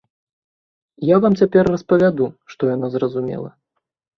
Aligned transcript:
Я 1.09 1.19
вам 1.27 1.33
цяпер 1.43 1.63
распавяду, 1.73 2.33
што 2.55 2.73
яна 2.75 2.87
зразумела. 2.97 3.49